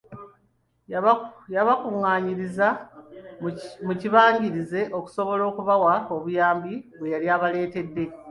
Yabakungaanyiriza 1.55 2.67
mu 3.85 3.93
kibangirizi 3.99 4.81
okusobola 4.97 5.43
okubawa 5.51 5.93
obuyambi 6.15 6.75
bwe 6.99 7.07
yali 7.13 7.27
abaleetedde. 7.35 8.03